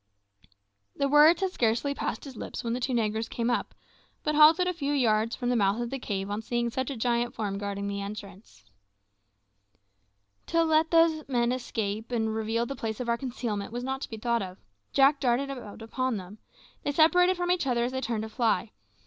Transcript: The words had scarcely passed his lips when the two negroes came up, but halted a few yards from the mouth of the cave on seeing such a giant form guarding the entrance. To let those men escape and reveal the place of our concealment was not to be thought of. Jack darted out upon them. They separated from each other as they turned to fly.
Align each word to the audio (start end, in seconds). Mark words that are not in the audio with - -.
The 0.95 1.07
words 1.07 1.41
had 1.41 1.51
scarcely 1.51 1.93
passed 1.93 2.23
his 2.23 2.35
lips 2.35 2.63
when 2.63 2.73
the 2.73 2.79
two 2.79 2.91
negroes 2.95 3.29
came 3.29 3.51
up, 3.51 3.75
but 4.23 4.33
halted 4.33 4.65
a 4.67 4.73
few 4.73 4.93
yards 4.93 5.35
from 5.35 5.49
the 5.49 5.55
mouth 5.55 5.79
of 5.79 5.91
the 5.91 5.99
cave 5.99 6.27
on 6.31 6.41
seeing 6.41 6.71
such 6.71 6.89
a 6.89 6.95
giant 6.97 7.35
form 7.35 7.59
guarding 7.59 7.87
the 7.87 8.01
entrance. 8.01 8.65
To 10.47 10.63
let 10.63 10.89
those 10.89 11.21
men 11.27 11.51
escape 11.51 12.11
and 12.11 12.33
reveal 12.33 12.65
the 12.65 12.75
place 12.75 12.99
of 12.99 13.09
our 13.09 13.17
concealment 13.19 13.71
was 13.71 13.83
not 13.83 14.01
to 14.01 14.09
be 14.09 14.17
thought 14.17 14.41
of. 14.41 14.57
Jack 14.91 15.19
darted 15.19 15.51
out 15.51 15.83
upon 15.83 16.17
them. 16.17 16.39
They 16.81 16.91
separated 16.93 17.37
from 17.37 17.51
each 17.51 17.67
other 17.67 17.83
as 17.83 17.91
they 17.91 18.01
turned 18.01 18.23
to 18.23 18.29
fly. 18.29 18.71